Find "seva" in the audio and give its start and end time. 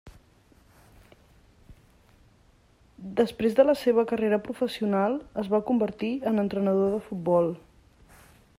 3.83-4.07